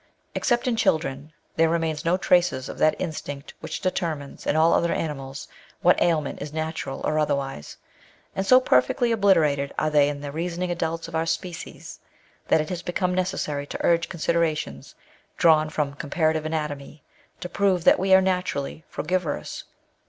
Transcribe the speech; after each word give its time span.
Except 0.33 0.67
in 0.67 0.75
children 0.75 1.31
there 1.57 1.69
remains 1.69 2.03
no 2.03 2.17
traces 2.17 2.67
of 2.69 2.79
that 2.79 2.95
instinct 2.99 3.53
which 3.59 3.81
determines, 3.81 4.47
in 4.47 4.55
all 4.55 4.73
other 4.73 4.91
animals, 4.91 5.47
what 5.83 6.01
aliment 6.01 6.41
is 6.41 6.51
natural 6.51 7.01
or 7.05 7.19
otherwise; 7.19 7.77
and 8.35 8.43
so 8.43 8.59
perfectly 8.59 9.11
obliterated 9.11 9.71
are 9.77 9.91
they 9.91 10.09
in 10.09 10.19
the 10.21 10.31
reasoning 10.31 10.71
adults 10.71 11.07
of 11.07 11.13
our 11.13 11.27
species, 11.27 11.99
that 12.47 12.59
it 12.59 12.69
has 12.69 12.81
become 12.81 13.13
necessary 13.13 13.67
to 13.67 13.85
urge 13.85 14.09
considerations, 14.09 14.95
drawn 15.37 15.69
from 15.69 15.93
comparative 15.93 16.47
anatomy, 16.47 17.03
to 17.39 17.47
prove 17.47 17.83
that 17.83 17.99
we 17.99 18.11
are 18.11 18.21
naturally 18.21 18.83
frugivorous. 18.89 19.65